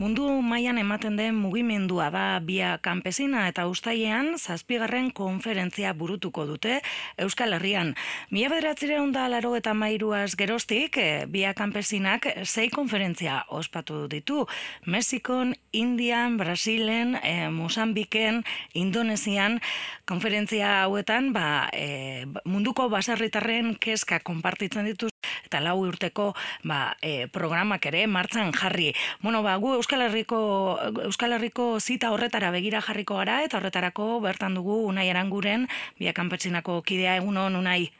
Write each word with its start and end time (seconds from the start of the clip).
Mundu 0.00 0.24
mailan 0.40 0.78
ematen 0.80 1.18
den 1.18 1.34
mugimendua 1.36 2.06
da 2.08 2.38
bia 2.40 2.70
kanpesina 2.80 3.42
eta 3.50 3.66
ustaiean 3.68 4.30
zazpigarren 4.38 5.10
konferentzia 5.12 5.90
burutuko 5.92 6.46
dute 6.48 6.78
Euskal 7.20 7.52
Herrian. 7.52 7.90
Mila 8.32 8.48
bederatzireun 8.48 9.12
da 9.12 9.26
laro 9.28 9.50
eta 9.58 9.74
mairuaz 9.76 10.38
gerostik, 10.40 10.96
e, 10.96 11.26
bia 11.28 11.52
kanpesinak 11.52 12.30
sei 12.46 12.70
konferentzia 12.72 13.42
ospatu 13.52 14.06
ditu. 14.08 14.46
Mexikon, 14.86 15.52
Indian, 15.72 16.40
Brasilen, 16.40 17.18
e, 17.20 17.50
Mozambiken, 17.52 18.40
Indonesian, 18.72 19.60
konferentzia 20.08 20.78
hauetan 20.86 21.34
ba, 21.36 21.68
e, 21.76 22.24
munduko 22.48 22.88
baserritarren 22.88 23.76
keska 23.76 24.24
konpartitzen 24.24 24.88
ditu 24.88 25.12
eta 25.50 25.60
lau 25.60 25.76
urteko 25.82 26.30
ba, 26.64 26.94
e, 27.02 27.26
programak 27.28 27.86
ere 27.90 28.06
martzan 28.06 28.52
jarri. 28.54 28.92
Bueno, 29.20 29.42
ba, 29.42 29.56
gu 29.60 29.76
Euskal 29.90 30.04
Herriko, 30.06 30.78
Euskal 31.02 31.32
Herriko 31.34 31.64
zita 31.82 32.12
horretara 32.14 32.52
begira 32.54 32.78
jarriko 32.78 33.16
gara 33.18 33.40
eta 33.42 33.56
horretarako 33.58 34.20
bertan 34.22 34.54
dugu 34.54 34.76
Unai 34.86 35.08
Aranguren, 35.10 35.64
biak 35.98 36.14
kanpetxinako 36.14 36.76
kidea 36.86 37.16
egunon 37.18 37.56
Unai. 37.58 37.90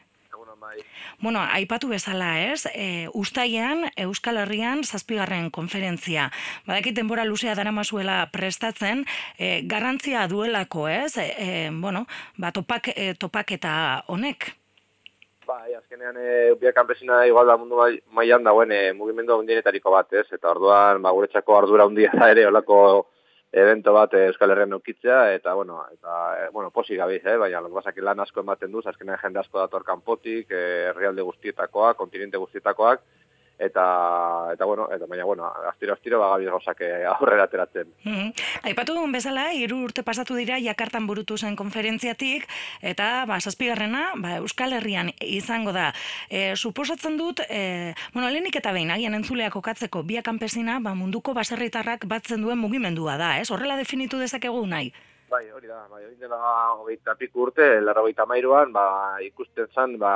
Bai. 0.61 0.77
Bueno, 1.19 1.41
aipatu 1.41 1.89
bezala, 1.89 2.29
ez? 2.39 2.67
E, 2.71 3.09
ustaian 3.17 3.87
Euskal 3.97 4.37
Herrian 4.37 4.85
zazpigarren 4.85 5.49
konferentzia. 5.49 6.29
Badakit 6.67 6.95
denbora 6.95 7.25
luzea 7.25 7.57
dara 7.57 7.73
mazuela 7.75 8.21
prestatzen, 8.31 9.03
e, 9.37 9.63
garrantzia 9.65 10.27
duelako, 10.29 10.87
ez? 10.87 11.17
E, 11.17 11.27
e, 11.33 11.69
bueno, 11.73 12.05
ba, 12.37 12.53
topak, 12.53 12.93
e, 12.95 13.15
topak 13.17 13.57
eta 13.57 13.73
honek. 14.07 14.53
Bai, 15.51 15.73
azkenean 15.75 16.15
e, 16.15 16.33
biak 16.59 16.75
kanpesina 16.77 17.25
igual 17.27 17.49
da 17.49 17.57
mundu 17.59 17.79
mailan 18.17 18.45
dagoen 18.47 18.71
e, 18.71 18.81
mugimendu 18.95 19.35
handienetariko 19.35 19.91
bat, 19.91 20.13
ez? 20.21 20.27
Eta 20.37 20.51
orduan, 20.53 21.01
ba, 21.03 21.11
guretzako 21.17 21.57
ardura 21.57 21.87
handia 21.89 22.11
da 22.13 22.29
ere, 22.31 22.45
olako 22.47 22.77
evento 23.63 23.91
bat 23.97 24.13
e, 24.15 24.21
Euskal 24.29 24.53
Herrian 24.53 24.77
eukitzea, 24.77 25.17
eta, 25.35 25.57
bueno, 25.59 25.81
eta, 25.91 26.19
e, 26.39 26.45
bueno, 26.55 26.71
posik 26.77 27.01
gabiz, 27.01 27.19
eh? 27.25 27.35
baina, 27.41 27.59
basak 27.79 27.99
lan 28.07 28.23
asko 28.23 28.45
ematen 28.45 28.71
duz, 28.71 28.85
azkenean 28.87 29.19
jende 29.25 29.41
asko 29.43 29.59
dator 29.59 29.83
kanpotik, 29.89 30.55
e, 30.55 30.63
herrialde 30.93 31.27
guztietakoak, 31.27 31.99
kontinente 31.99 32.39
guztietakoak, 32.39 33.03
eta 33.61 33.85
eta 34.53 34.65
bueno, 34.65 34.87
eta 34.91 35.05
baina 35.05 35.25
bueno, 35.25 35.45
astiro 35.69 35.93
astiro 35.93 36.19
ba 36.19 36.31
gabi 36.33 36.49
gozak 36.49 36.81
aurrera 37.13 37.45
ateratzen. 37.45 37.93
Mm 38.03 38.31
Aipatu 38.69 38.93
duen 38.93 39.11
bezala, 39.13 39.51
hiru 39.57 39.79
urte 39.85 40.03
pasatu 40.05 40.35
dira 40.37 40.59
Jakartan 40.61 41.07
burutu 41.09 41.37
zen 41.37 41.55
konferentziatik 41.55 42.47
eta 42.81 43.25
ba 43.29 43.39
zazpigarrena, 43.39 44.03
ba 44.21 44.37
Euskal 44.41 44.73
Herrian 44.77 45.11
izango 45.21 45.73
da. 45.75 45.91
E, 46.29 46.55
suposatzen 46.55 47.17
dut, 47.17 47.41
e, 47.49 47.93
bueno, 48.13 48.29
lehenik 48.29 48.57
eta 48.61 48.73
behin 48.73 48.91
agian 48.91 49.17
entzuleak 49.17 49.55
okatzeko 49.55 50.03
biak 50.03 50.25
kanpesina, 50.25 50.79
ba 50.79 50.93
munduko 50.95 51.33
baserritarrak 51.37 52.05
batzen 52.05 52.41
duen 52.45 52.61
mugimendua 52.61 53.17
da, 53.17 53.37
ez? 53.41 53.49
Horrela 53.51 53.77
definitu 53.79 54.21
dezakegu 54.21 54.65
nahi. 54.65 54.93
Bai, 55.31 55.45
hori 55.49 55.67
da, 55.67 55.85
bai, 55.87 56.01
hori 56.03 56.17
dela 56.19 56.37
hogeita 56.75 57.13
piku 57.15 57.45
urte, 57.45 57.65
lara 57.79 58.01
hogeita 58.03 58.25
mairuan, 58.27 58.73
ba, 58.75 58.81
ikusten 59.23 59.69
zan, 59.71 59.93
ba, 60.01 60.09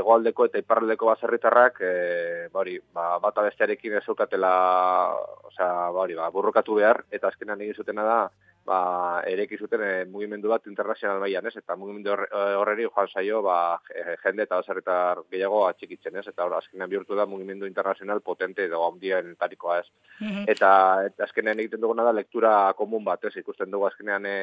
egoaldeko 0.00 0.46
eta 0.48 0.62
iparraldeko 0.62 1.10
baserritarrak, 1.10 1.82
e, 1.84 1.90
ba, 2.48 2.62
hori, 2.62 2.78
ba, 2.96 3.18
bata 3.20 3.44
bestearekin 3.44 3.98
ez 3.98 4.02
osea, 4.08 4.30
ba, 5.58 6.00
hori, 6.06 6.16
ba, 6.16 6.30
burrokatu 6.32 6.78
behar, 6.80 7.02
eta 7.12 7.28
azkenan 7.28 7.60
egin 7.60 7.76
zutena 7.76 8.08
da, 8.08 8.18
ba, 8.64 9.22
ereki 9.28 9.58
zuten 9.60 9.82
e, 9.84 9.90
mugimendu 10.10 10.48
bat 10.48 10.66
internazional 10.70 11.20
mailan, 11.22 11.48
ez? 11.50 11.56
Eta 11.60 11.76
mugimendu 11.76 12.14
eh, 12.14 12.54
horreri 12.58 12.86
joan 12.88 13.10
saio, 13.12 13.42
ba, 13.44 13.56
jende 14.22 14.46
eta 14.46 14.60
baserritar 14.60 15.22
gehiago 15.30 15.64
atxikitzen, 15.68 16.16
ez? 16.20 16.26
Eta 16.30 16.46
hor, 16.46 16.56
azkenean 16.58 16.90
bihurtu 16.90 17.18
da 17.18 17.26
mugimendu 17.30 17.68
internazional 17.68 18.22
potente 18.24 18.64
edo 18.64 18.82
handien 18.86 19.34
tarikoa, 19.40 19.80
ez? 19.82 19.88
Mhm. 20.20 20.46
Eta, 20.54 20.70
eta 21.10 21.28
azkenean 21.28 21.60
egiten 21.60 21.82
duguna 21.84 22.06
da 22.06 22.14
lektura 22.16 22.54
komun 22.78 23.04
bat, 23.04 23.24
ez? 23.28 23.36
Ikusten 23.42 23.70
dugu 23.70 23.88
azkenean 23.90 24.26
e, 24.26 24.38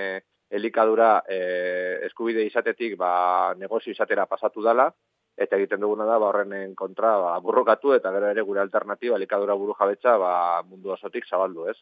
elikadura 0.51 1.13
e, 1.27 1.39
eskubide 2.09 2.45
izatetik, 2.45 2.97
ba, 2.99 3.55
negozio 3.57 3.91
izatera 3.95 4.27
pasatu 4.29 4.61
dala, 4.61 4.91
eta 5.37 5.57
egiten 5.57 5.81
duguna 5.81 6.05
da 6.05 6.17
ba 6.19 6.29
horrenen 6.29 6.75
kontra 6.75 7.15
ba 7.17 7.37
burrokatu 7.39 7.93
eta 7.95 8.11
gero 8.11 8.29
ere 8.29 8.41
gure 8.41 8.61
alternativa 8.61 9.17
likadura 9.17 9.55
buru 9.55 9.75
jabetza 9.79 10.17
ba 10.17 10.61
mundu 10.63 10.91
osotik 10.91 11.25
zabaldu, 11.27 11.67
ez? 11.69 11.77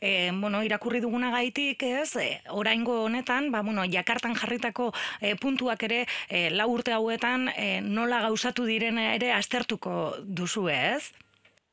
Eh, 0.00 0.30
bueno, 0.34 0.62
irakurri 0.62 1.00
duguna 1.00 1.30
gaitik, 1.30 1.82
ez? 1.82 2.16
E, 2.16 2.40
oraingo 2.50 3.02
honetan, 3.04 3.50
ba 3.52 3.62
bueno, 3.62 3.84
Jakartan 3.84 4.34
jarritako 4.34 4.92
e, 5.20 5.36
puntuak 5.36 5.82
ere 5.82 6.06
e, 6.28 6.50
lau 6.50 6.70
urte 6.72 6.92
hauetan 6.92 7.48
e, 7.56 7.80
nola 7.80 8.22
gauzatu 8.26 8.64
direna 8.64 9.14
ere 9.14 9.32
aztertuko 9.32 10.16
duzu, 10.22 10.68
ez? 10.68 11.12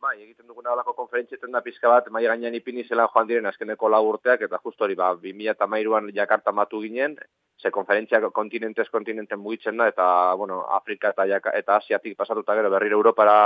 Bai, 0.03 0.17
egiten 0.19 0.47
duguna 0.47 0.73
alako 0.73 0.93
konferentzietan 0.97 1.53
da 1.55 1.61
pizka 1.63 1.87
bat, 1.87 2.09
mai 2.11 2.25
gainean 2.25 2.55
ipini 2.57 2.83
zela 2.83 3.07
joan 3.13 3.27
diren 3.27 3.45
azkeneko 3.47 3.87
lau 3.89 4.01
urteak, 4.09 4.41
eta 4.47 4.59
justo 4.59 4.83
hori, 4.83 4.97
ba, 4.99 5.13
2008an 5.15 6.11
Jakarta 6.15 6.51
matu 6.51 6.81
ginen, 6.83 7.15
ze 7.63 7.71
konferentzia 7.71 8.19
kontinentez 8.31 8.89
kontinenten 8.91 9.39
mugitzen 9.39 9.77
da, 9.79 9.87
eta, 9.87 10.07
bueno, 10.35 10.63
Afrika 10.75 11.13
eta, 11.13 11.25
Jaka, 11.29 11.55
eta 11.59 11.77
Asiatik 11.79 12.17
pasatuta 12.19 12.55
gero 12.59 12.69
berriro 12.69 12.99
Europara 12.99 13.37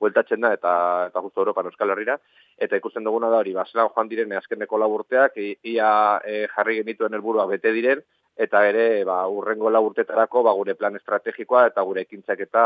bueltatzen 0.00 0.40
da, 0.40 0.52
eta, 0.56 0.72
eta 1.10 1.20
justo 1.20 1.42
Europa 1.42 1.64
Euskal 1.68 1.92
Herrira, 1.92 2.16
eta 2.56 2.78
ikusten 2.80 3.04
duguna 3.04 3.28
da 3.32 3.42
hori, 3.42 3.52
ba, 3.52 3.66
joan 3.72 4.08
diren 4.08 4.32
azkeneko 4.40 4.78
lau 4.78 4.90
urteak, 4.94 5.36
ia 5.72 5.90
e, 6.24 6.46
jarri 6.54 6.80
genituen 6.80 7.14
helburua 7.18 7.46
bete 7.50 7.72
diren, 7.76 8.02
eta 8.38 8.62
ere 8.68 9.04
ba 9.04 9.18
urrengo 9.28 9.70
la 9.70 9.80
urtetarako 9.82 10.44
ba 10.46 10.54
gure 10.54 10.74
plan 10.78 10.96
estrategikoa 10.96 11.66
eta 11.72 11.82
gure 11.82 12.04
ekintzak 12.06 12.40
eta 12.46 12.62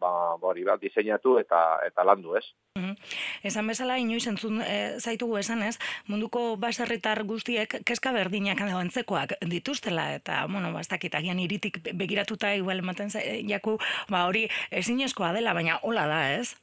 ba 0.00 0.12
hori 0.50 0.64
ba 0.64 0.76
diseinatu 0.76 1.38
eta 1.40 1.80
eta 1.86 2.04
landu, 2.04 2.36
ez? 2.36 2.44
Mm 2.78 2.94
Esan 3.42 3.66
bezala 3.66 3.96
inoiz 3.96 4.26
entzun 4.28 4.60
e, 4.60 5.00
zaitugu 5.00 5.38
esan, 5.40 5.62
ez? 5.64 5.78
Munduko 6.06 6.56
baserritar 6.60 7.22
guztiek 7.24 7.80
kezka 7.88 8.12
berdinak 8.12 8.60
edo 8.60 8.76
antzekoak 8.76 9.38
dituztela 9.48 10.10
eta 10.14 10.44
bueno, 10.46 10.72
ba 10.72 10.84
dakit 10.90 11.14
agian 11.14 11.38
iritik 11.38 11.80
begiratuta 11.94 12.54
igual 12.54 12.84
ematen 12.84 13.08
jaku, 13.48 13.78
ba 14.10 14.26
hori 14.26 14.48
ezinezkoa 14.70 15.32
dela, 15.32 15.54
baina 15.54 15.78
hola 15.82 16.06
da, 16.06 16.20
ez? 16.34 16.56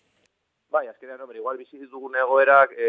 Bai, 0.70 0.86
azkenean, 0.88 1.22
hombre, 1.24 1.38
igual 1.40 1.56
bizi 1.58 1.78
ditugun 1.80 2.16
egoerak, 2.20 2.74
e, 2.76 2.88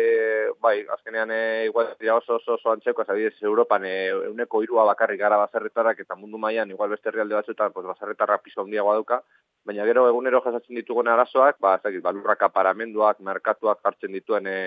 bai, 0.60 0.80
azkenean, 0.96 1.30
e, 1.30 1.66
igual 1.68 1.92
dira 2.00 2.16
oso 2.18 2.34
oso, 2.40 2.56
oso 2.56 2.72
antzeko, 2.72 3.04
ez 3.04 3.12
adidez, 3.14 3.36
Europan, 3.46 3.84
e, 3.86 4.08
euneko 4.30 4.64
irua 4.64 4.82
bakarrik 4.88 5.20
gara 5.20 5.38
bazarretarrak, 5.44 6.00
eta 6.02 6.16
mundu 6.18 6.40
mailan 6.42 6.72
igual 6.74 6.90
beste 6.90 7.08
herrialde 7.12 7.36
batzuetan, 7.38 7.70
pues, 7.72 7.86
bazarretarra 7.86 8.40
piso 8.42 8.64
handiagoa 8.64 8.96
dauka, 8.98 9.20
baina 9.64 9.86
gero 9.86 10.08
egunero 10.08 10.40
jasatzen 10.42 10.80
ditugun 10.80 11.12
arazoak, 11.12 11.60
ba, 11.62 11.76
ez 11.78 11.84
dakit, 11.86 12.02
balurrak 12.02 12.42
aparamenduak, 12.48 13.22
merkatuak 13.30 13.78
jartzen 13.86 14.18
dituen, 14.18 14.50
e, 14.50 14.58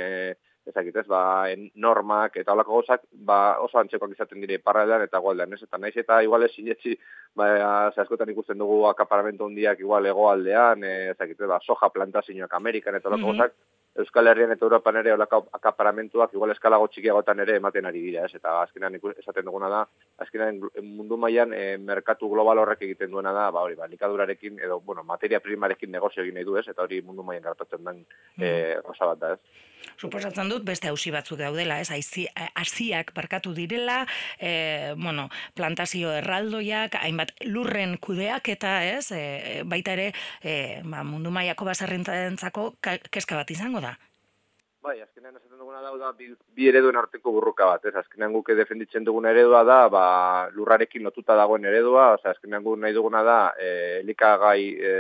ezakit 0.72 1.02
ez, 1.04 1.06
ba, 1.08 1.22
normak 1.76 2.38
eta 2.42 2.56
holako 2.56 2.80
gozak, 2.80 3.04
ba, 3.28 3.40
oso 3.64 3.80
antzekoak 3.82 4.16
izaten 4.16 4.42
dire 4.44 4.60
parraldean 4.64 5.06
eta 5.06 5.22
gualdean, 5.24 5.54
ez? 5.56 5.62
Eta 5.68 5.80
naiz 5.82 5.96
eta 6.00 6.22
igual 6.26 6.48
sinetzi, 6.50 6.96
ba, 7.38 7.52
askotan 8.06 8.32
ikusten 8.34 8.60
dugu 8.62 8.86
akaparamentu 8.90 9.48
handiak 9.50 9.84
igual 9.84 10.10
egoaldean, 10.10 10.88
ezakit 11.14 11.40
ez, 11.40 11.52
ba, 11.52 11.62
soja 11.62 11.92
plantazioak 11.94 12.58
Amerikan 12.60 12.98
eta 12.98 13.12
holako 13.12 13.36
mm 13.36 13.54
Euskal 14.00 14.28
Herrian 14.32 14.54
eta 14.54 14.64
Europan 14.64 14.96
ere 15.02 15.12
olako 15.12 15.42
akaparamentuak 15.58 16.32
igual 16.34 16.54
eskalago 16.54 16.88
txikiagotan 16.94 17.42
ere 17.44 17.58
ematen 17.60 17.90
ari 17.90 18.00
dira, 18.06 18.24
ez? 18.24 18.38
Eta 18.38 18.54
azkenean 18.62 18.96
esaten 18.96 19.44
duguna 19.50 19.68
da, 19.74 19.82
azkenean 20.24 20.62
mundu 20.86 21.18
mailan 21.20 21.52
e, 21.54 21.76
merkatu 21.78 22.30
global 22.32 22.62
horrek 22.64 22.86
egiten 22.88 23.12
duena 23.12 23.34
da, 23.36 23.50
ba 23.52 23.66
hori, 23.66 23.76
ba, 23.76 23.90
likadurarekin 23.92 24.62
edo, 24.64 24.80
bueno, 24.80 25.04
materia 25.04 25.42
primarekin 25.44 25.92
negozio 25.92 26.24
egin 26.24 26.40
nahi 26.40 26.48
du, 26.48 26.56
ez? 26.56 26.70
Eta 26.72 26.86
hori 26.86 27.02
mundu 27.04 27.26
mailan 27.28 27.50
gartatzen 27.50 27.84
den 27.84 28.06
e, 28.40 28.80
bat 29.02 29.20
da, 29.20 29.34
ez? 29.36 29.68
Suposatzen 30.00 30.48
dut 30.48 30.64
beste 30.64 30.88
hausi 30.88 31.12
batzuk 31.12 31.42
daudela, 31.42 31.82
ez? 31.82 31.92
Hasiak 32.56 33.12
barkatu 33.18 33.52
direla, 33.58 34.06
e, 34.40 34.94
bueno, 34.96 35.28
plantazio 35.58 36.14
erraldoiak, 36.16 36.96
hainbat 37.02 37.36
lurren 37.50 37.98
kudeak 38.00 38.54
eta, 38.56 38.78
ez? 38.88 39.12
E, 39.12 39.62
baita 39.68 39.98
ere, 39.98 40.12
e, 40.40 40.80
ba, 40.88 41.04
mundu 41.04 41.34
mailako 41.34 41.68
basarrentzako 41.68 42.70
keska 42.80 43.36
bat 43.42 43.52
izango. 43.52 43.81
Bai, 44.82 44.96
azkenean 44.98 45.36
esaten 45.38 45.60
duguna 45.62 45.80
da, 45.84 45.92
da 46.02 46.08
bi, 46.18 46.32
bi 46.58 46.66
ereduen 46.70 46.98
arteko 46.98 47.30
burruka 47.36 47.68
bat, 47.70 47.84
ez? 47.86 47.94
Azkenean 48.00 48.34
guke 48.34 48.56
defenditzen 48.58 49.06
dugun 49.06 49.28
eredua 49.30 49.60
da, 49.68 49.78
ba, 49.94 50.06
lurrarekin 50.56 51.06
lotuta 51.06 51.36
dagoen 51.38 51.68
eredua, 51.70 52.08
oza, 52.16 52.32
azkenean 52.34 52.66
guk 52.66 52.80
nahi 52.82 52.96
duguna 52.98 53.22
da, 53.28 53.38
e, 53.62 53.68
elikagai 54.00 54.62
e, 54.74 54.94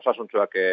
osasuntzuak 0.00 0.58
e, 0.58 0.66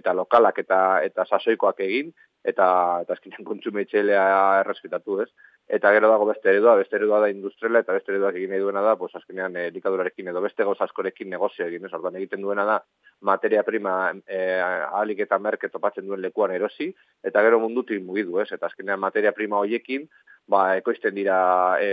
eta 0.00 0.14
lokalak 0.16 0.62
eta 0.64 0.78
eta 1.04 1.26
sasoikoak 1.28 1.84
egin, 1.84 2.08
eta 2.52 2.68
eta 3.04 3.18
azkenean 3.18 3.44
kontsumitzailea 3.50 4.24
errespetatu, 4.62 5.20
ez? 5.26 5.28
Eta 5.68 5.92
gero 5.94 6.08
dago 6.10 6.26
beste 6.28 6.50
eredua, 6.50 6.74
beste 6.76 6.96
eredua 6.98 7.20
da 7.22 7.28
industriala 7.30 7.80
eta 7.80 7.94
beste 7.96 8.12
eredua 8.12 8.32
egin 8.34 8.50
nahi 8.50 8.60
duena 8.60 8.82
da, 8.84 8.96
pues 8.96 9.14
azkenean 9.16 9.56
eh, 9.56 9.68
elikadurarekin 9.70 10.28
edo 10.28 10.42
beste 10.44 10.64
goz 10.68 10.76
askorekin 10.84 11.30
negozio 11.30 11.66
egin, 11.66 11.86
ez? 11.86 11.92
Orduan 11.96 12.18
egiten 12.20 12.42
duena 12.42 12.64
da 12.68 12.82
materia 13.20 13.62
prima 13.62 14.12
eh 14.26 14.60
ahalik 14.60 15.22
eta 15.24 15.38
merke 15.38 15.68
topatzen 15.68 16.06
duen 16.06 16.20
lekuan 16.20 16.50
erosi 16.50 16.90
eta 17.22 17.42
gero 17.42 17.60
mundutik 17.60 18.02
mugidu, 18.02 18.40
ez? 18.40 18.50
Eta 18.52 18.66
azkenean 18.66 19.00
materia 19.00 19.32
prima 19.32 19.62
hoiekin 19.62 20.08
ba, 20.46 20.76
ekoizten 20.76 21.14
dira 21.14 21.36
e, 21.80 21.88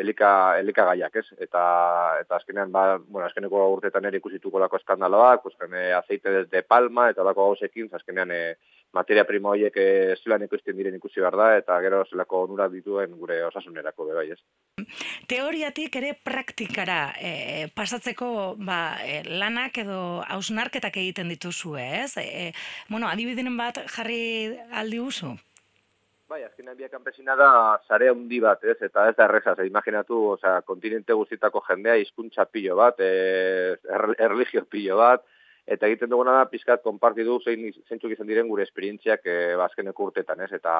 elika, 0.00 0.58
elika 0.60 0.86
gaiak, 0.90 1.16
ez? 1.20 1.26
Eta, 1.38 1.62
eta 2.22 2.38
azkenean, 2.38 2.72
ba, 2.72 2.98
bueno, 3.06 3.26
azkeneko 3.26 3.66
urtetan 3.74 4.08
ere 4.08 4.20
ikusituko 4.20 4.62
lako 4.62 4.80
eskandaloak, 4.80 5.46
azkenean, 5.46 5.82
e, 5.82 5.92
aceite 5.98 6.44
de 6.50 6.62
palma, 6.62 7.10
eta 7.12 7.26
lako 7.26 7.50
gauzekin, 7.50 7.90
azkenean, 7.92 8.32
e, 8.32 8.56
materia 8.92 9.24
primo 9.24 9.52
horiek 9.52 9.76
e, 9.76 10.14
zelan 10.22 10.42
ikusten 10.46 10.76
diren 10.76 10.96
ikusi 10.96 11.22
behar 11.22 11.36
da, 11.38 11.48
eta 11.58 11.78
gero 11.84 12.02
zelako 12.10 12.44
onurak 12.46 12.72
dituen 12.72 13.14
gure 13.18 13.42
osasunerako 13.46 14.08
bai 14.10 14.30
ez. 14.34 14.38
Teoriatik 15.30 15.96
ere 16.00 16.14
praktikara 16.24 17.00
e, 17.20 17.68
pasatzeko 17.74 18.56
ba, 18.58 18.80
e, 19.04 19.22
lanak 19.28 19.78
edo 19.84 20.00
hausnarketak 20.26 20.96
egiten 20.96 21.30
dituzu, 21.30 21.76
ez? 21.76 22.16
E, 22.18 22.50
bueno, 22.88 23.08
adibidenen 23.08 23.56
bat 23.56 23.84
jarri 23.94 24.58
aldi 24.72 25.00
usu? 25.00 25.36
Bai, 26.30 26.44
azkenean 26.46 26.76
biak 26.78 26.92
kanpesina 26.94 27.34
da 27.34 27.50
sare 27.88 28.06
handi 28.10 28.38
bat, 28.42 28.62
ez? 28.62 28.76
Eta 28.86 29.08
ez 29.10 29.16
da 29.18 29.26
erreza, 29.26 29.56
ze 29.56 29.66
imaginatu, 29.66 30.18
osea, 30.36 30.60
kontinente 30.62 31.12
guztietako 31.18 31.62
jendea 31.66 31.96
hizkuntza 31.98 32.44
pilo 32.46 32.76
bat, 32.78 33.00
eh 33.02 33.74
erlijio 34.26 34.62
pilo 34.70 35.00
bat, 35.00 35.24
eta 35.70 35.86
egiten 35.86 36.10
duguna 36.10 36.34
da 36.34 36.46
pizkat 36.50 36.82
konpartidu 36.82 37.36
zein 37.46 37.62
zeintzuk 37.86 38.10
izan 38.10 38.26
diren 38.26 38.48
gure 38.50 38.64
esperientziak 38.66 39.26
eh 39.30 39.54
azkeneko 39.66 40.08
urtetan, 40.10 40.40
ez? 40.42 40.50
Eta 40.58 40.72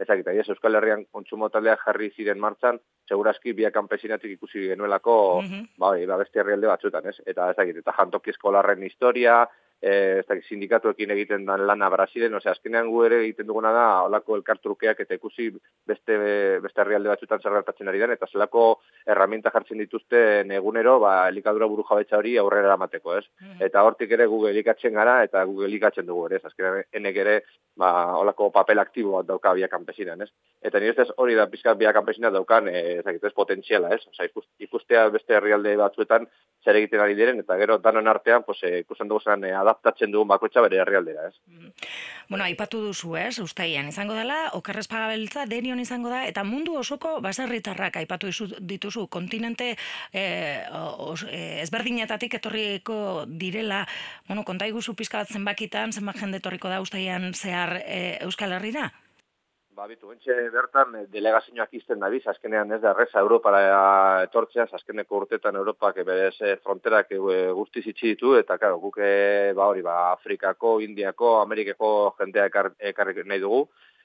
ezagik, 0.00 0.30
ez 0.32 0.48
Euskal 0.48 0.78
Herrian 0.78 1.04
kontsumo 1.12 1.50
taldeak 1.52 1.82
jarri 1.84 2.08
ziren 2.16 2.40
martxan, 2.40 2.78
segurazki 3.08 3.52
biak 3.52 3.74
kanpesinatik 3.74 4.32
ikusi 4.38 4.68
genuelako, 4.72 5.16
mm 5.42 5.48
-hmm. 5.48 5.66
bai, 5.84 6.06
ba 6.06 6.16
beste 6.16 6.40
herrialde 6.40 6.72
batzuetan, 6.72 7.06
ez? 7.12 7.16
Eta 7.26 7.50
ezagik, 7.50 7.82
eta 7.84 7.92
jantoki 7.98 8.30
eskolarren 8.30 8.82
historia, 8.82 9.46
eh 9.82 10.22
ez 10.28 10.44
sindikatuekin 10.48 11.10
egiten 11.10 11.44
dan 11.46 11.66
lana 11.66 11.88
Brasilen, 11.90 12.34
osea 12.34 12.52
azkenean 12.52 12.88
gu 12.90 13.04
ere 13.04 13.20
egiten 13.24 13.46
duguna 13.46 13.72
da 13.72 13.86
holako 14.04 14.36
elkartrukeak 14.36 15.00
eta 15.00 15.14
ikusi 15.14 15.48
beste 15.86 16.18
beste 16.60 16.82
herrialde 16.82 17.08
batzuetan 17.08 17.40
zer 17.40 17.52
gertatzen 17.52 17.88
ari 17.88 17.98
den 17.98 18.10
eta 18.10 18.26
zelako 18.26 18.64
herramienta 19.06 19.50
jartzen 19.50 19.78
dituzte 19.78 20.20
egunero, 20.60 20.98
ba 21.00 21.28
elikadura 21.28 21.66
burujabetza 21.66 22.18
hori 22.18 22.36
aurrera 22.36 22.68
eramateko, 22.68 23.16
ez? 23.16 23.24
Mm-hmm. 23.40 23.64
Eta 23.66 23.82
hortik 23.82 24.12
ere 24.12 24.26
Google 24.26 24.50
elikatzen 24.50 24.92
gara 24.94 25.22
eta 25.24 25.44
Google 25.44 25.66
elikatzen 25.66 26.06
dugu 26.06 26.26
ere, 26.26 26.36
ez? 26.36 26.44
Azkenean 26.44 26.84
enek 26.92 27.16
ere 27.24 27.40
ba 27.80 27.90
holako 28.20 28.50
papel 28.54 28.78
aktibo 28.78 29.16
bat 29.16 29.26
dauka 29.26 29.54
bia 29.56 29.68
kanpesinan, 29.72 30.22
ez? 30.22 30.30
Eta 30.62 30.80
ni 30.80 30.90
ustez 30.92 31.08
hori 31.16 31.34
da 31.38 31.48
pizkat 31.50 31.78
bia 31.80 31.92
kanpesina 31.96 32.30
daukan, 32.30 32.68
eh 32.68 33.00
ez 33.00 33.32
potentziala, 33.34 33.94
ez? 33.96 34.06
Osea 34.12 34.28
ikustea 34.58 35.08
beste 35.08 35.34
herrialde 35.34 35.76
batzuetan 35.76 36.28
zer 36.64 36.76
egiten 36.76 37.00
ari 37.00 37.14
diren 37.16 37.40
eta 37.40 37.56
gero 37.56 37.78
danon 37.78 38.08
artean 38.08 38.44
pues 38.44 38.62
eh, 38.62 38.80
ikusten 38.84 39.08
dugu 39.08 39.20
zen 39.24 39.44
eh, 39.48 39.54
adaptatzen 39.56 40.12
dugun 40.12 40.28
bakoitza 40.28 40.60
bere 40.60 40.80
herrialdera, 40.82 41.28
ez? 41.28 41.36
Mm. 41.46 41.70
Bueno, 42.28 42.44
aipatu 42.44 42.82
duzu, 42.84 43.14
ez? 43.16 43.38
Uztaian 43.40 43.88
izango 43.88 44.14
dela, 44.14 44.50
okerrez 44.58 44.86
pagabeltza 44.90 45.46
denion 45.50 45.80
izango 45.80 46.12
da 46.12 46.26
eta 46.28 46.44
mundu 46.44 46.76
osoko 46.78 47.16
baserritarrak 47.24 47.96
aipatu 48.02 48.30
dituzu 48.60 49.06
kontinente 49.08 49.72
eh, 50.12 50.66
os, 50.70 51.24
eh, 51.24 51.62
ezberdinetatik 51.64 52.36
etorriko 52.38 53.24
direla, 53.26 53.86
bueno, 54.28 54.44
konta 54.44 54.68
iguzu 54.68 54.94
pizka 54.94 55.24
bat 55.24 55.32
zenbakitan, 55.32 55.92
zenbak 55.92 56.20
jende 56.20 56.42
etorriko 56.42 56.68
da 56.68 56.80
Uztaian 56.84 57.32
zehar 57.34 57.69
eh, 57.78 58.18
Euskal 58.24 58.52
Herrira? 58.52 58.88
Ba, 59.80 59.86
bitu, 59.88 60.10
entxe 60.12 60.34
bertan 60.52 60.96
eh, 60.98 61.04
delegazioak 61.08 61.70
izten 61.78 62.02
da 62.02 62.10
biz, 62.12 62.20
azkenean 62.28 62.72
ez 62.74 62.80
da 62.82 62.90
reza 62.92 63.22
Europara 63.22 63.60
etortzea, 64.26 64.66
azkeneko 64.76 65.22
urtetan 65.22 65.56
Europak 65.56 66.02
berez 66.04 66.34
eh, 66.42 66.56
fronterak 66.64 67.14
e, 67.14 67.20
guztiz 67.56 67.86
itxi 67.86 68.10
ditu, 68.10 68.34
eta 68.36 68.58
karo, 68.60 68.76
guke, 68.82 69.06
ba, 69.56 69.70
hori, 69.70 69.80
ba, 69.86 69.94
Afrikako, 70.18 70.74
Indiako, 70.84 71.36
Amerikako 71.40 71.92
jendea 72.18 72.50
ekarrik 72.92 73.22
nahi 73.24 73.40
dugu, 73.46 73.62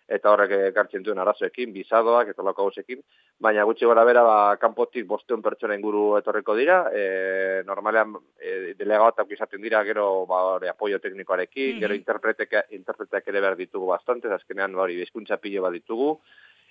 eta 0.07 0.31
horrek 0.31 0.51
ekartzen 0.69 1.03
duen 1.03 1.19
arazoekin, 1.21 1.71
bizadoak, 1.73 2.29
eta 2.33 2.43
loko 2.45 2.67
hausekin, 2.67 3.01
baina 3.41 3.65
gutxi 3.65 3.87
gara 3.89 4.03
bera, 4.05 4.23
ba, 4.23 4.37
kanpotik 4.61 5.07
bosteun 5.09 5.41
pertsona 5.45 5.77
inguru 5.77 6.05
etorreko 6.19 6.55
dira, 6.57 6.79
e, 6.93 7.63
normalean 7.65 8.13
e, 8.37 8.73
delegatak 8.77 9.31
izaten 9.33 9.61
dira, 9.65 9.83
gero 9.87 10.25
ba, 10.29 10.41
ore, 10.55 10.69
apoio 10.69 10.99
teknikoarekin, 10.99 11.67
mm 11.67 11.75
-hmm. 11.75 11.81
gero 11.81 11.95
interpretek, 11.95 12.57
interpretek 12.77 13.27
ere 13.33 13.41
behar 13.41 13.57
ditugu 13.57 13.87
bastante, 13.87 14.31
azkenean 14.33 14.75
hori 14.75 14.95
bizkuntza 15.01 15.37
pilo 15.37 15.61
bat 15.61 15.73
ditugu, 15.73 16.19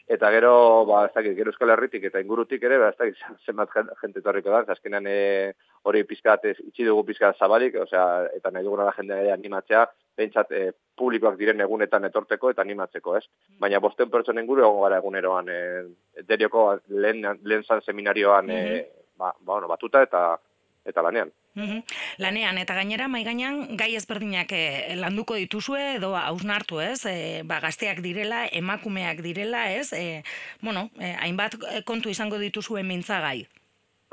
Eta 0.06 0.28
gero, 0.30 0.84
ba, 0.84 1.06
ez 1.06 1.14
dakit, 1.14 1.32
gero 1.32 1.48
euskal 1.48 1.70
herritik 1.72 2.02
eta 2.04 2.20
ingurutik 2.20 2.62
ere, 2.68 2.76
ba, 2.76 2.90
ez 2.92 2.96
dakit, 2.98 3.16
zenbat 3.46 3.70
jente 4.02 4.20
torriko 4.20 4.50
da, 4.52 4.60
azkenean 4.74 5.06
e, 5.08 5.54
hori 5.88 6.04
pizkat, 6.04 6.44
itxi 6.44 6.84
dugu 6.84 7.06
pizkat 7.08 7.38
zabalik, 7.40 7.78
osea, 7.86 8.28
eta 8.36 8.52
nahi 8.52 8.66
duguna 8.66 8.84
da 8.84 8.92
jende 8.98 9.16
animatzea, 9.32 9.86
pentsat 10.16 10.50
e, 10.52 10.72
publikoak 10.98 11.36
diren 11.38 11.60
egunetan 11.60 12.04
etorteko 12.08 12.50
eta 12.50 12.62
animatzeko, 12.62 13.16
ez? 13.18 13.24
Mm. 13.24 13.60
Baina 13.64 13.80
bosten 13.82 14.10
pertsonen 14.10 14.46
gure 14.46 14.62
egon 14.62 14.82
gara 14.82 14.98
eguneroan, 15.02 15.48
e, 15.48 16.22
derioko 16.28 16.66
lehen, 16.88 17.24
lehen 17.42 17.64
zan 17.64 17.82
seminarioan 17.82 18.46
mm 18.46 18.50
-hmm. 18.50 18.84
ba, 19.16 19.32
ba, 19.32 19.54
bueno, 19.54 19.68
batuta 19.68 20.02
eta 20.02 20.38
eta 20.84 21.02
lanean. 21.02 21.32
Mm 21.54 21.82
Lanean, 22.18 22.58
eta 22.58 22.74
gainera, 22.74 23.08
mai 23.08 23.24
gainean, 23.24 23.76
gai 23.76 23.94
ezberdinak 23.96 24.52
e, 24.52 24.94
landuko 24.94 25.34
dituzue, 25.34 25.96
edo 25.96 26.14
hausnartu, 26.14 26.80
ez? 26.80 27.06
E, 27.06 27.42
ba, 27.42 27.58
gazteak 27.60 28.02
direla, 28.02 28.46
emakumeak 28.46 29.22
direla, 29.22 29.72
ez? 29.72 29.92
E, 29.92 30.22
bueno, 30.60 30.90
e, 31.00 31.14
hainbat 31.18 31.56
kontu 31.84 32.08
izango 32.08 32.38
dituzue 32.38 32.82
mintzagai. 32.82 33.48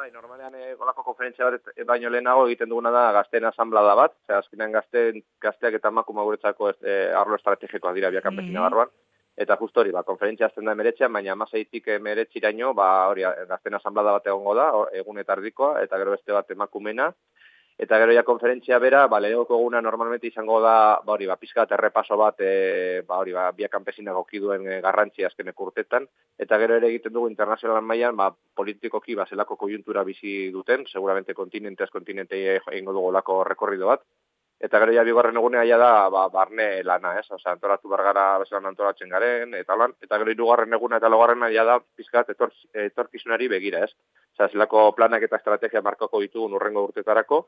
Bai, 0.01 0.09
normalean 0.09 0.55
eh 0.57 0.71
golako 0.79 1.03
konferentzia 1.05 1.45
bat 1.45 1.67
e, 1.75 1.83
baino 1.85 2.09
lehenago 2.09 2.47
egiten 2.47 2.69
duguna 2.71 2.89
da 2.95 3.01
gazteen 3.13 3.45
asamblada 3.45 3.91
bat, 3.99 4.15
ze 4.25 4.33
azkenean 4.33 4.71
gazteen 4.73 5.19
gazteak 5.45 5.75
eta 5.77 5.91
emakume 5.93 6.23
guretzako 6.25 6.71
e, 6.71 6.95
arlo 7.19 7.37
estrategikoa 7.37 7.91
dira 7.93 8.09
biak 8.15 8.25
kanpesina 8.25 8.63
mm 8.63 8.65
barruan. 8.65 8.95
Eta 9.45 9.57
justo 9.59 9.83
hori, 9.83 9.93
ba, 9.93 10.01
konferentzia 10.07 10.47
azten 10.47 10.65
da 10.65 10.73
emeretxean, 10.77 11.13
baina 11.13 11.35
amaseitik 11.35 11.91
emeretxiraino, 11.99 12.71
ba, 12.79 12.87
hori, 13.11 13.27
gazten 13.51 13.77
asamblada 13.77 14.15
bat 14.17 14.31
egongo 14.33 14.55
da, 14.57 14.65
egun 15.03 15.21
eta 15.21 15.37
ardikoa, 15.37 15.69
eta 15.85 16.01
gero 16.01 16.17
beste 16.17 16.33
bat 16.33 16.49
emakumena, 16.57 17.11
Eta 17.81 17.97
gero 17.97 18.13
ja 18.13 18.21
konferentzia 18.21 18.77
bera, 18.77 19.07
ba, 19.09 19.17
lehenoko 19.23 19.55
eguna 19.57 19.79
normalmente 19.81 20.29
izango 20.29 20.59
da, 20.61 20.73
ba, 21.01 21.15
hori, 21.15 21.25
ba, 21.25 21.35
pizka 21.41 21.63
errepaso 21.65 22.13
bat, 22.19 22.37
e, 22.45 23.01
ba, 23.07 23.17
hori, 23.23 23.33
ba, 23.33 23.47
bia 23.57 23.71
kanpesina 23.73 24.13
gokiduen 24.13 24.67
e, 24.69 24.75
garrantzi 24.85 25.25
azkenek 25.25 25.63
urtetan, 25.65 26.05
eta 26.45 26.59
gero 26.61 26.77
ere 26.77 26.91
egiten 26.91 27.15
dugu 27.15 27.31
internazionalan 27.31 27.87
mailan, 27.89 28.19
ba, 28.19 28.29
politikoki, 28.61 29.17
ba, 29.17 29.25
zelako 29.25 29.57
kojuntura 29.63 30.05
bizi 30.05 30.51
duten, 30.53 30.85
seguramente 30.93 31.33
kontinente, 31.33 31.89
kontinente 31.89 32.43
egingo 32.59 32.93
dugu 32.99 33.15
lako 33.17 33.41
rekorrido 33.49 33.89
bat, 33.89 34.05
eta 34.61 34.77
gero 34.85 34.93
ja 34.93 35.07
bigarren 35.07 35.41
egunea 35.41 35.65
ja 35.65 35.81
da, 35.81 35.91
ba, 36.13 36.27
barne 36.29 36.69
lana, 36.85 37.17
ez, 37.17 37.25
oza, 37.33 37.55
antolatu 37.55 37.89
bargara 37.89 38.27
bezalan 38.45 38.75
antolatzen 38.75 39.09
garen, 39.09 39.57
eta 39.57 39.73
lan, 39.73 39.97
eta 40.05 40.21
gero 40.21 40.37
irugarren 40.37 40.77
eguna 40.77 41.01
eta 41.01 41.09
logarrena 41.09 41.49
ja 41.49 41.65
da, 41.65 41.81
pizkat 41.97 42.29
etorkizunari 42.29 43.49
begira, 43.57 43.87
ez, 43.89 44.20
oza, 44.41 44.51
zelako 44.51 44.91
planak 44.97 45.23
eta 45.23 45.37
estrategia 45.37 45.81
markoko 45.81 46.21
ditugun 46.21 46.53
urrengo 46.57 46.83
urtetarako, 46.89 47.45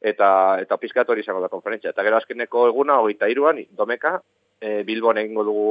eta 0.00 0.60
eta 0.60 0.76
pizkat 0.76 1.08
hori 1.08 1.24
izango 1.24 1.40
da 1.40 1.48
konferentzia. 1.48 1.90
Eta 1.94 2.04
gero 2.04 2.16
azkeneko 2.16 2.68
eguna, 2.68 3.00
hogeita 3.00 3.28
iruan, 3.32 3.62
domeka, 3.72 4.18
e, 4.60 4.82
Bilbon 4.84 5.18
egingo 5.18 5.44
dugu, 5.44 5.70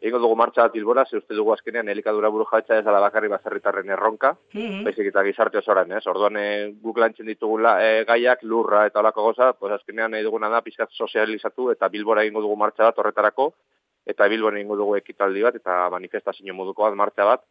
egingo 0.00 0.20
dugu 0.22 0.36
martxa 0.38 0.66
bat 0.66 0.74
Bilbora, 0.74 1.04
ze 1.06 1.18
uste 1.18 1.34
dugu 1.34 1.52
azkenean 1.54 1.88
elikadura 1.88 2.30
buru 2.34 2.46
jatza 2.50 2.78
ez 2.78 2.86
ala 2.86 3.00
bakarri 3.00 3.28
bazerritarren 3.28 3.90
erronka, 3.90 4.34
mm 4.52 4.60
-hmm. 4.60 4.84
baizik 4.84 5.06
eta 5.06 5.22
gizarte 5.22 5.58
osoran, 5.58 5.92
ez? 5.92 6.06
Orduan 6.06 6.36
e, 6.36 6.74
guk 6.82 6.98
lantzen 6.98 7.26
ditugu 7.26 7.58
e, 7.78 8.04
gaiak, 8.04 8.42
lurra 8.42 8.86
eta 8.86 9.00
olako 9.00 9.22
goza, 9.22 9.52
pues 9.52 9.72
azkenean 9.72 10.10
nahi 10.10 10.22
duguna 10.22 10.48
da 10.48 10.60
pizkat 10.60 10.90
sozializatu 10.92 11.70
eta 11.70 11.88
Bilbora 11.88 12.22
egingo 12.22 12.40
dugu 12.40 12.56
martxa 12.56 12.84
bat 12.84 12.98
horretarako, 12.98 13.52
eta 14.06 14.28
Bilbon 14.28 14.56
egingo 14.56 14.76
dugu 14.76 14.96
ekitaldi 14.96 15.42
bat, 15.42 15.54
eta 15.54 15.90
manifestazio 15.90 16.54
moduko 16.54 16.82
bat 16.82 16.94
martxa 16.94 17.24
bat, 17.24 17.42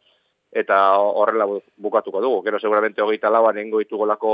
eta 0.52 0.98
horrela 0.98 1.46
bukatuko 1.76 2.20
dugu. 2.20 2.42
Gero 2.42 2.60
seguramente 2.60 3.02
hogeita 3.02 3.30
lauan 3.30 3.58
egingo 3.58 3.82
ditugu 3.82 4.06
lako 4.06 4.32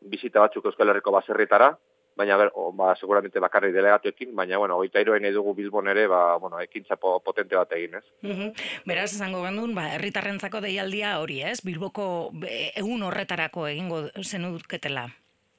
bizita 0.00 0.40
batzuk 0.40 0.66
Euskal 0.66 0.90
Herriko 0.90 1.12
baserritara, 1.14 1.72
baina 2.16 2.36
ber, 2.36 2.50
o, 2.54 2.72
ba, 2.72 2.94
seguramente 2.96 3.40
bakarri 3.40 3.72
delegatuekin, 3.72 4.34
baina, 4.36 4.58
bueno, 4.58 4.76
oita 4.76 5.00
iroen 5.00 5.24
edugu 5.24 5.54
Bilbon 5.54 5.88
ere, 5.88 6.06
ba, 6.10 6.36
bueno, 6.36 6.60
ekintza 6.60 6.98
potente 7.00 7.56
bat 7.56 7.72
egin, 7.72 7.96
ez? 8.00 8.04
Mm 8.26 8.52
Beraz, 8.88 9.12
esango 9.14 9.42
gendun, 9.46 9.74
ba, 9.74 9.88
herritarrentzako 9.96 10.60
deialdia 10.60 11.18
hori, 11.20 11.40
ez? 11.42 11.60
Bilboko 11.64 12.06
egun 12.44 13.02
horretarako 13.08 13.66
egingo 13.70 14.04
zenuketela. 14.22 15.08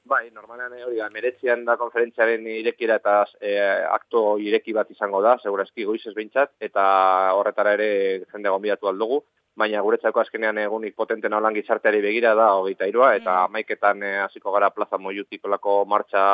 Bai, 0.04 0.28
normalean 0.36 0.74
hori 0.84 0.98
da, 1.00 1.08
meretzian 1.10 1.64
da 1.64 1.78
konferentziaren 1.80 2.44
irekira 2.46 2.98
eta 3.00 3.22
e, 3.40 3.54
akto 3.88 4.36
ireki 4.38 4.74
bat 4.76 4.90
izango 4.92 5.22
da, 5.24 5.38
segurazki 5.42 5.86
goizez 5.88 6.12
behintzat, 6.14 6.52
eta 6.60 6.84
horretara 7.34 7.72
ere 7.78 7.88
jende 8.28 8.52
gombidatu 8.52 8.92
aldugu 8.92 9.24
baina 9.56 9.80
guretzako 9.86 10.20
azkenean 10.20 10.58
egunik 10.58 10.94
potente 10.98 11.28
nolan 11.28 11.54
gizarteari 11.54 12.00
begira 12.02 12.34
da 12.34 12.52
hogeita 12.58 12.86
irua, 12.90 13.14
eta 13.14 13.44
mm. 13.44 13.52
maiketan 13.52 14.02
eh, 14.02 14.18
hasiko 14.26 14.52
gara 14.52 14.70
plaza 14.74 14.98
moiutik 14.98 15.44
olako 15.46 15.84
martxa 15.86 16.24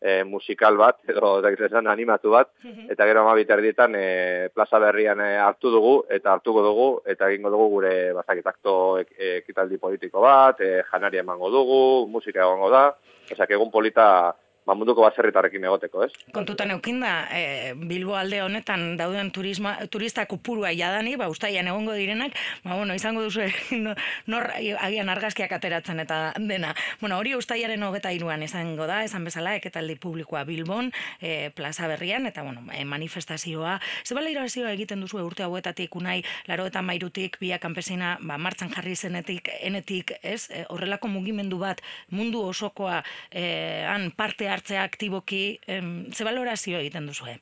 e, 0.00 0.24
musikal 0.24 0.76
bat, 0.80 0.98
edo 1.08 1.40
da 1.44 1.52
animatu 1.92 2.30
bat, 2.32 2.50
mm-hmm. 2.64 2.90
eta 2.92 3.06
gero 3.06 3.22
amabit 3.22 3.50
erdietan 3.50 3.94
e, 3.94 4.48
plaza 4.54 4.80
berrian 4.80 5.20
hartu 5.20 5.70
dugu, 5.70 5.94
eta 6.08 6.32
hartuko 6.32 6.62
dugu, 6.64 6.88
eta 7.04 7.28
egingo 7.28 7.50
dugu 7.50 7.68
gure 7.76 7.94
bazakit 8.16 8.46
akto 8.46 8.74
ekitaldi 8.98 9.78
politiko 9.78 10.24
bat, 10.24 10.60
e, 10.60 10.82
janari 10.90 11.20
emango 11.20 11.50
dugu, 11.50 12.06
musika 12.08 12.40
egongo 12.46 12.70
da, 12.72 12.84
ezak 13.30 13.50
egun 13.50 13.70
polita 13.70 14.32
ba, 14.66 14.74
munduko 14.76 15.04
baserritarrekin 15.04 15.64
egoteko, 15.64 16.04
ez? 16.04 16.10
Kontutan 16.34 16.70
eukinda, 16.74 17.12
e, 17.32 17.72
Bilbo 17.90 18.16
alde 18.18 18.42
honetan 18.44 18.96
dauden 18.98 19.30
turisma, 19.34 19.76
turista 19.90 20.26
kupurua 20.30 20.72
jadani, 20.76 21.16
ba, 21.20 21.30
ustaian 21.32 21.68
egongo 21.70 21.94
direnak, 21.96 22.36
ba, 22.64 22.76
bueno, 22.76 22.94
izango 22.94 23.24
duzu, 23.24 23.46
nor, 24.32 24.50
agian 24.84 25.08
argazkiak 25.12 25.52
ateratzen 25.56 26.04
eta 26.04 26.20
dena. 26.38 26.74
Bueno, 27.00 27.18
hori 27.18 27.34
ustaiaren 27.38 27.82
hogeta 27.82 28.12
iruan 28.12 28.44
izango 28.46 28.86
da, 28.90 29.02
esan 29.06 29.24
bezala, 29.26 29.54
eketaldi 29.60 29.96
publikoa 30.00 30.44
Bilbon, 30.48 30.92
e, 31.20 31.50
plaza 31.56 31.88
berrian, 31.90 32.28
eta, 32.30 32.44
bueno, 32.46 32.64
e, 32.74 32.84
manifestazioa. 32.84 33.78
Zebala 34.04 34.30
irabazioa 34.32 34.74
egiten 34.76 35.00
duzu 35.00 35.22
urte 35.24 35.44
hauetatik, 35.46 35.96
unai, 35.96 36.20
laro 36.48 36.68
eta 36.68 36.82
mairutik, 36.84 37.40
bia 37.40 37.58
kanpesina, 37.62 38.16
ba, 38.20 38.38
martzan 38.38 38.70
jarri 38.74 38.96
zenetik, 38.96 39.50
enetik, 39.60 40.14
ez? 40.22 40.44
E, 40.50 40.64
horrelako 40.68 41.08
mugimendu 41.08 41.58
bat, 41.60 41.80
mundu 42.12 42.44
osokoa, 42.44 43.00
e, 43.30 43.84
han 43.88 44.10
parte 44.16 44.49
hartzea 44.52 44.82
aktiboki, 44.82 45.60
em, 45.66 46.10
ze 46.12 46.24
valorazio 46.24 46.78
egiten 46.78 47.06
duzu, 47.06 47.26
eh? 47.26 47.38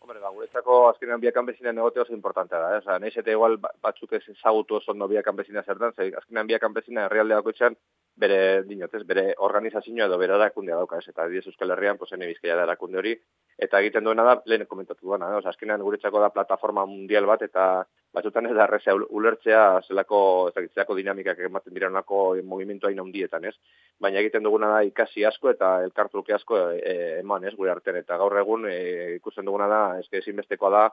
Hombre, 0.00 0.20
ba, 0.24 0.30
guretzako 0.32 0.76
azkenean 0.88 1.20
biak 1.20 1.34
kanpesina 1.36 1.72
negote 1.72 2.00
oso 2.00 2.14
importantea 2.16 2.58
da, 2.62 2.74
eh? 2.74 2.78
Osa, 2.80 2.98
nahiz 2.98 3.16
eta 3.20 3.30
igual 3.34 3.58
ba, 3.60 3.74
batzuk 3.82 4.14
ez 4.16 4.22
ezagutu 4.32 4.78
oso 4.78 4.94
ondo 4.94 5.08
biak 5.08 5.26
kanpesina 5.26 5.62
zertan, 5.62 5.92
ze 5.92 6.12
azkenean 6.16 6.48
biak 6.48 6.62
kanpesina 6.64 7.04
herrialde 7.04 7.40
itxan, 7.52 7.76
bere, 8.16 8.62
dinotez, 8.64 9.02
bere 9.06 9.34
organizazioa 9.48 10.06
edo 10.06 10.18
bere 10.18 10.34
erakundea 10.34 10.78
dauka, 10.80 10.98
ez? 10.98 11.08
Eta 11.12 11.28
diez 11.28 11.44
Euskal 11.46 11.70
Herrian, 11.70 11.98
pues, 11.98 12.10
bizkaia 12.12 12.56
da 12.56 12.64
erakunde 12.66 12.98
hori, 12.98 13.14
eta 13.58 13.80
egiten 13.80 14.04
duena 14.04 14.24
da, 14.24 14.42
lehen 14.46 14.66
komentatu 14.66 15.06
duena, 15.06 15.30
eh? 15.30 15.42
Osa, 15.42 15.50
azkenean 15.50 15.82
guretzako 15.82 16.20
da 16.20 16.30
plataforma 16.30 16.86
mundial 16.86 17.26
bat, 17.26 17.42
eta 17.42 17.86
batzutan 18.18 18.48
ez 18.48 18.54
da 18.56 18.66
errezea 18.66 18.94
ulertzea 18.94 19.62
zelako, 19.86 20.20
zelako 20.54 20.96
dinamikak 20.98 21.40
ematen 21.48 21.74
dira 21.74 21.90
nolako 21.90 22.22
movimentu 22.44 22.88
hain 22.88 23.00
ondietan, 23.02 23.46
ez? 23.48 23.54
Baina 24.00 24.20
egiten 24.22 24.46
duguna 24.46 24.70
da 24.74 24.82
ikasi 24.86 25.24
asko 25.28 25.52
eta 25.54 25.78
elkartruke 25.86 26.34
asko 26.36 26.60
e, 26.76 26.96
eman, 27.20 27.46
ez, 27.48 27.54
gure 27.58 27.72
artean. 27.74 28.00
Eta 28.02 28.18
gaur 28.20 28.36
egun 28.42 28.66
e, 28.70 28.78
ikusten 29.18 29.46
duguna 29.48 29.68
da, 29.70 29.82
eske 30.02 30.22
ezinbestekoa 30.22 30.74
da, 30.74 30.84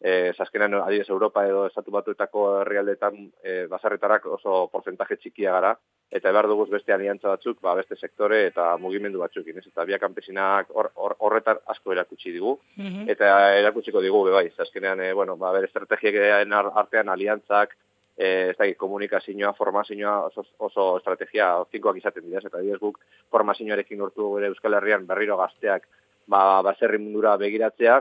e, 0.00 0.32
zaskenan 0.36 0.74
adibidez 0.80 1.10
Europa 1.10 1.44
edo 1.46 1.66
estatu 1.68 1.92
batuetako 1.92 2.44
herrialdetan 2.62 3.18
e, 3.44 3.66
basarretarak 3.70 4.26
oso 4.32 4.62
porcentaje 4.72 5.18
txikia 5.20 5.52
gara, 5.52 5.74
eta 6.10 6.32
behar 6.32 6.48
dugu 6.50 6.66
beste 6.72 6.92
aliantza 6.92 7.28
batzuk, 7.28 7.60
ba, 7.62 7.74
beste 7.78 7.96
sektore 7.96 8.46
eta 8.48 8.72
mugimendu 8.80 9.20
batzuk, 9.20 9.46
ez? 9.46 9.66
Eta 9.66 9.84
biak 9.84 10.00
kanpesinak 10.00 10.72
horretar 10.72 11.60
asko 11.74 11.92
erakutsi 11.92 12.32
digu, 12.32 12.56
mhm. 12.76 13.06
eta 13.12 13.30
erakutsiko 13.60 14.02
digu, 14.02 14.24
bai, 14.32 14.48
zaskenean, 14.56 15.04
e, 15.04 15.12
bueno, 15.12 15.36
ba, 15.36 15.52
bere 15.52 15.68
estrategiak 15.68 16.48
artean 16.74 17.12
aliantzak, 17.12 17.76
e, 18.16 18.50
ez 18.50 18.56
da, 18.56 18.68
komunikazioa, 18.76 19.52
formazioa 19.58 20.16
oso, 20.30 20.46
oso 20.58 20.86
estrategia 20.98 21.52
zinkoak 21.70 22.00
izaten 22.00 22.24
dira, 22.24 22.40
eta 22.44 22.64
diez 22.64 22.78
guk 22.80 22.98
formazioarekin 23.30 24.00
urtu 24.00 24.32
gure 24.34 24.48
Euskal 24.48 24.78
Herrian 24.80 25.06
berriro 25.06 25.36
gazteak, 25.40 25.86
ba, 26.30 26.62
baserri 26.64 26.98
mundura 26.98 27.36
begiratzea, 27.36 28.00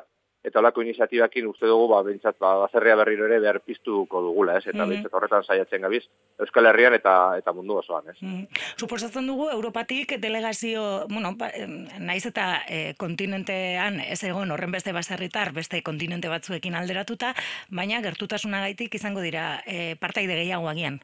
eta 0.50 0.60
olako 0.60 0.84
iniziatibakin 0.84 1.48
uste 1.50 1.70
dugu, 1.70 1.88
ba, 1.92 2.02
bintzat, 2.06 2.38
ba, 2.42 2.56
bazerria 2.64 2.98
berriro 3.00 3.28
ere 3.30 3.40
behar 3.44 3.62
piztuko 3.66 4.22
dugula, 4.26 4.58
ez? 4.58 4.66
Eta 4.68 4.86
mm 4.86 5.08
horretan 5.10 5.44
saiatzen 5.44 5.82
gabiz, 5.82 6.04
Euskal 6.40 6.68
Herrian 6.70 6.94
eta 6.94 7.14
eta 7.40 7.54
mundu 7.56 7.80
osoan, 7.80 8.10
ez? 8.12 8.18
Mm 8.22 8.48
Suposatzen 8.78 9.28
dugu, 9.28 9.50
Europatik 9.54 10.16
delegazio, 10.22 11.06
bueno, 11.10 11.34
ba, 11.38 11.52
naiz 12.00 12.26
eta 12.30 12.64
e, 12.68 12.96
kontinentean 12.98 14.00
ez 14.06 14.22
egon 14.24 14.52
horren 14.52 14.72
beste 14.76 14.94
baserritar, 14.96 15.54
beste 15.54 15.82
kontinente 15.84 16.32
batzuekin 16.32 16.76
alderatuta, 16.76 17.34
baina 17.70 18.02
gertutasuna 18.06 18.62
gaitik 18.68 18.96
izango 18.96 19.22
dira 19.26 19.62
e, 19.66 19.96
partaide 20.00 20.36
gehiago 20.42 20.70
agian. 20.70 21.00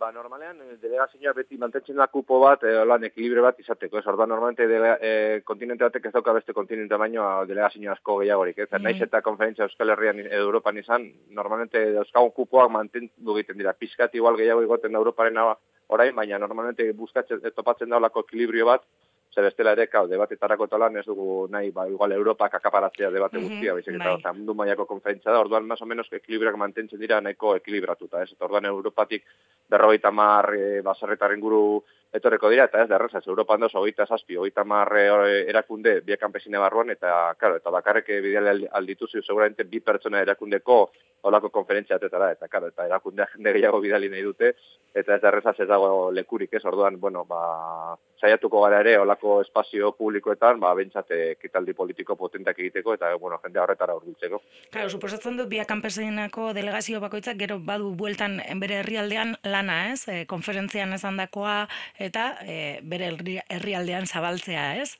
Ba, 0.00 0.08
normalean, 0.16 0.56
eh, 0.64 0.76
delegazioa 0.80 1.34
beti 1.36 1.58
mantentzen 1.60 1.98
da 2.00 2.06
kupo 2.08 2.38
bat, 2.40 2.62
e, 2.64 2.70
lan 2.88 3.02
ekilibre 3.04 3.42
bat 3.44 3.58
izateko, 3.60 3.98
ez, 4.00 4.06
orda, 4.08 4.24
normalmente 4.30 4.64
dele, 4.70 4.94
e, 4.96 5.10
kontinente 5.44 5.84
batek 5.84 6.06
ez 6.08 6.12
dauka 6.14 6.32
beste 6.38 6.54
kontinente 6.56 6.96
baino 7.02 7.26
delegazioa 7.50 7.98
asko 7.98 8.16
gehiagorik, 8.22 8.62
ez, 8.64 8.70
mm. 8.70 8.80
naiz 8.86 9.04
eta 9.04 9.20
konferentzia 9.26 9.66
Euskal 9.68 9.92
Herrian 9.92 10.22
edo 10.22 10.46
Europan 10.46 10.80
izan, 10.80 11.04
normalmente 11.36 11.82
euskagun 12.04 12.32
kupoak 12.38 12.72
mantentu 12.72 13.36
egiten 13.36 13.60
dira, 13.60 13.76
pizkat 13.76 14.16
igual 14.16 14.40
gehiago 14.40 14.64
egoten 14.64 14.96
da 14.96 15.02
Europaren 15.04 15.36
orain, 15.44 16.16
baina 16.16 16.40
normalmente 16.40 16.88
buskatzen, 16.96 17.44
topatzen 17.52 17.92
da 17.92 18.00
olako 18.00 18.24
ekilibrio 18.24 18.72
bat, 18.72 18.88
zer 19.34 19.46
bestela 19.46 19.72
ere, 19.76 19.86
kau, 19.86 20.06
debatetarako 20.10 20.66
talan 20.66 20.96
ez 20.98 21.04
dugu 21.06 21.46
nahi, 21.50 21.70
ba, 21.70 21.86
igual 21.88 22.12
Europak 22.12 22.54
akaparatzea 22.58 23.10
debate 23.10 23.38
mm 23.38 23.44
-hmm, 23.44 23.48
guztia, 23.48 23.74
baizik 23.74 23.94
eta 23.94 24.16
bai. 24.16 24.32
mundu 24.34 24.54
maiako 24.54 24.86
konferentzia 24.86 25.32
da, 25.32 25.40
orduan, 25.40 25.66
más 25.66 25.82
o 25.82 25.86
menos, 25.86 26.08
ekilibrak 26.12 26.56
mantentzen 26.56 26.98
dira 26.98 27.20
nahiko 27.20 27.54
ekilibratuta, 27.56 28.22
ez? 28.22 28.34
Orduan, 28.40 28.64
Europatik 28.64 29.24
berrogeita 29.68 30.10
mar 30.10 30.54
e, 30.54 30.82
baserretaren 30.82 31.40
guru 31.40 31.84
etorreko 32.12 32.50
dira, 32.50 32.66
eta 32.66 32.82
ez 32.82 32.88
da 32.90 32.96
errezaz, 32.98 33.22
Europan 33.28 33.62
doz, 33.62 33.70
ogeita 33.78 34.06
zazpi, 34.06 34.36
ogeita 34.36 34.64
mar 34.66 34.90
e, 34.98 35.04
erakunde, 35.50 36.00
bi 36.06 36.16
kanpesine 36.18 36.58
barruan, 36.58 36.90
eta, 36.90 37.34
karo, 37.38 37.60
eta 37.60 37.70
bakarrek 37.70 38.10
bidele 38.24 38.66
aldituzi, 38.80 39.22
seguramente, 39.22 39.64
bi 39.64 39.80
pertsona 39.80 40.22
erakundeko 40.26 40.80
olako 41.28 41.50
konferentzia 41.54 41.96
atetara, 42.00 42.32
eta, 42.34 42.48
karo, 42.48 42.70
eta 42.72 42.86
erakundea 42.88 43.28
jende 43.34 43.54
gehiago 43.54 43.80
bidali 43.80 44.10
nahi 44.10 44.22
dute, 44.26 44.54
eta 44.94 45.14
ez 45.14 45.22
da 45.22 45.30
errezaz 45.30 45.54
ez 45.60 45.68
dago 45.70 46.10
lekurik, 46.10 46.54
ez, 46.54 46.64
orduan, 46.66 46.98
bueno, 47.00 47.24
ba, 47.28 47.96
saiatuko 48.20 48.64
gara 48.64 48.80
ere, 48.82 48.96
olako 48.98 49.38
espazio 49.44 49.92
publikoetan, 49.96 50.58
ba, 50.60 50.72
bentsate 50.74 51.36
kitaldi 51.40 51.76
politiko 51.78 52.16
potentak 52.18 52.58
egiteko, 52.58 52.96
eta, 52.98 53.12
bueno, 53.22 53.38
jende 53.44 53.62
horretara 53.62 53.94
urbiltzeko. 54.00 54.42
Claro, 54.74 54.90
suposatzen 54.90 55.38
dut, 55.38 55.48
bi 55.52 55.62
kanpesinako 55.68 56.50
delegazio 56.56 57.00
bakoitzak, 57.00 57.38
gero 57.38 57.60
badu 57.62 57.94
bueltan 57.94 58.40
bere 58.60 58.80
herrialdean 58.80 59.36
lana, 59.46 59.80
ez, 59.94 60.26
konferentzian 60.28 60.92
esan 60.96 61.20
dakoa, 61.20 61.68
eta 62.00 62.26
e, 62.42 62.80
bere 62.82 63.12
herrialdean 63.48 64.06
zabaltzea, 64.06 64.74
ez? 64.80 64.94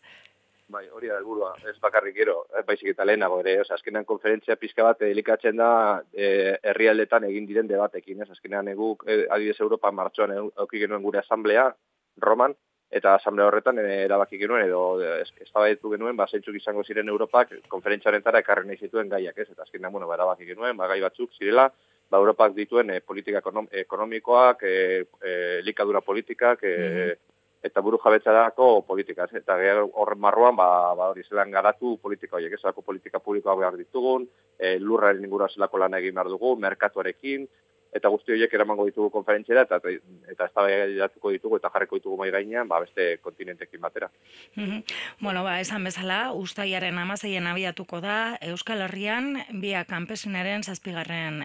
Bai, 0.70 0.84
hori 0.94 1.08
da 1.10 1.16
helburua, 1.18 1.50
ez 1.66 1.74
bakarrik 1.82 2.14
gero, 2.14 2.44
ez 2.54 2.62
baizik 2.66 2.92
eta 2.92 3.04
lehenago 3.04 3.40
ere, 3.42 3.56
oza, 3.64 3.74
azkenean 3.74 4.06
konferentzia 4.06 4.54
pizka 4.60 4.84
bat 4.86 5.00
delikatzen 5.02 5.58
da 5.58 5.70
e, 6.14 6.28
herrialdetan 6.72 7.26
egin 7.26 7.48
diren 7.48 7.66
debatekin, 7.70 8.22
ez? 8.22 8.28
Azkenean 8.30 8.70
egu, 8.70 8.92
e, 9.06 9.24
adibidez 9.26 9.58
Europa 9.64 9.90
martxoan 9.90 10.36
euki 10.36 10.82
genuen 10.84 11.02
gure 11.02 11.18
asamblea, 11.24 11.66
Roman, 12.22 12.54
eta 13.00 13.16
asamblea 13.16 13.48
horretan 13.50 13.82
e, 13.82 13.88
erabaki 14.04 14.38
genuen, 14.38 14.62
edo 14.68 14.82
eztabaitu 15.42 15.90
genuen, 15.96 16.14
ba, 16.20 16.28
zeintzuk 16.30 16.60
izango 16.60 16.86
ziren 16.86 17.10
Europak 17.10 17.56
konferentziaren 17.72 18.22
tara 18.22 18.44
ekarri 18.44 18.70
nahi 18.70 18.78
zituen 18.78 19.10
gaiak, 19.10 19.42
ez, 19.42 19.48
eta 19.50 19.66
azkenean, 19.66 19.90
bueno, 19.96 20.06
ba, 20.06 20.20
erabaki 20.20 20.46
genuen, 20.52 20.78
ba, 20.78 20.86
gai 20.92 21.00
batzuk 21.02 21.34
zirela, 21.34 21.66
ba, 22.10 22.18
Europak 22.18 22.54
dituen 22.56 22.90
e, 22.90 23.00
politika 23.00 23.42
ekonomikoak, 23.82 24.62
e, 24.62 24.76
e, 25.22 25.34
likadura 25.66 26.00
politikak, 26.00 26.64
e, 26.64 26.78
mm 26.78 27.26
eta 27.62 27.82
buru 27.84 27.98
jabetzarako 28.00 28.82
politika. 28.88 29.26
Eta 29.36 29.56
horren 30.00 30.20
marruan, 30.20 30.56
ba, 30.56 30.94
ba, 30.96 31.10
hori 31.12 31.24
zelan 31.28 31.50
garatu 31.52 31.98
politika 32.02 32.38
horiek, 32.38 32.54
ezalako 32.56 32.82
politika 32.82 33.20
publikoa 33.20 33.56
behar 33.58 33.76
ditugun, 33.76 34.26
e, 34.58 34.78
lurraren 34.80 35.24
ingura 35.24 35.48
zelako 35.52 35.82
lan 35.82 35.98
egin 35.98 36.16
behar 36.16 36.30
dugu, 36.32 36.54
merkatuarekin, 36.56 37.46
eta 37.92 38.08
guzti 38.12 38.32
horiek 38.32 38.52
eramango 38.54 38.86
ditugu 38.86 39.10
konferentziera 39.10 39.64
eta 39.66 39.80
eta 40.30 40.46
eztabaidatuko 40.46 41.32
ditugu 41.34 41.58
eta 41.58 41.70
jarriko 41.74 41.98
ditugu 41.98 42.16
mai 42.20 42.30
gainean 42.30 42.68
ba 42.68 42.80
beste 42.84 43.18
kontinentekin 43.22 43.80
batera. 43.80 44.10
Bueno, 45.20 45.42
ba 45.44 45.58
esan 45.60 45.84
bezala 45.84 46.32
Uztailaren 46.32 46.94
16 46.94 47.50
abiatuko 47.50 48.00
da 48.00 48.38
Euskal 48.52 48.84
Herrian 48.86 49.42
bia 49.60 49.84
kanpesinaren 49.84 50.62
7. 50.62 50.94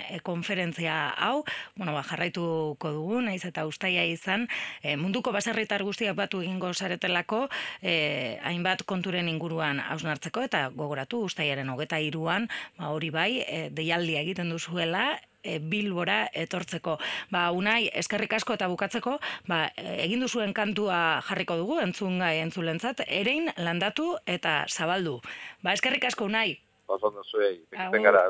E, 0.10 0.20
konferentzia 0.24 1.10
hau, 1.10 1.44
bueno, 1.76 1.94
ba 1.94 2.04
jarraituko 2.04 2.92
dugu 2.92 3.22
naiz 3.22 3.44
eta 3.46 3.66
Uztaila 3.66 4.06
izan 4.06 4.48
e, 4.82 4.96
munduko 4.98 5.32
baserritar 5.32 5.84
guztiak 5.84 6.16
batu 6.16 6.42
egingo 6.46 6.74
saretelako 6.74 7.48
e, 7.82 8.38
hainbat 8.44 8.86
konturen 8.86 9.30
inguruan 9.30 9.80
hausnartzeko 9.80 10.46
eta 10.46 10.70
gogoratu 10.76 11.24
Uztailaren 11.26 11.70
23an, 11.74 12.50
ba 12.78 12.92
hori 12.94 13.10
bai, 13.10 13.32
e, 13.42 13.70
deialdia 13.74 14.22
egiten 14.22 14.54
duzuela 14.54 15.16
bilbora 15.62 16.26
etortzeko. 16.34 16.98
Ba, 17.32 17.48
unai, 17.56 17.90
eskerrik 17.94 18.34
asko 18.38 18.58
eta 18.58 18.70
bukatzeko, 18.72 19.18
ba, 19.50 19.66
egin 19.78 20.24
duzuen 20.26 20.54
kantua 20.54 21.22
jarriko 21.28 21.58
dugu, 21.62 21.80
entzun 21.84 22.20
gai 22.20 22.38
entzulentzat, 22.44 23.06
erein 23.08 23.52
landatu 23.58 24.16
eta 24.26 24.64
zabaldu. 24.70 25.20
Ba, 25.64 25.74
eskerrik 25.74 26.06
asko, 26.12 26.30
unai. 26.32 26.50
Oso, 26.88 27.10
no 27.12 27.24
zuei, 27.24 27.60
gara, 27.72 28.28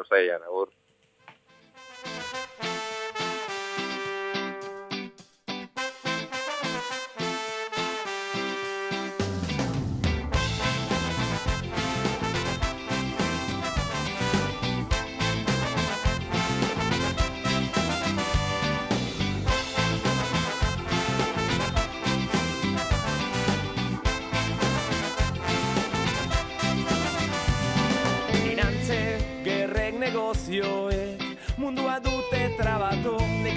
agur. 0.48 0.72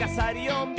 Casarión 0.08 0.77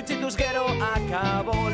Chuchitusquero 0.00 0.64
acabó 0.82 1.68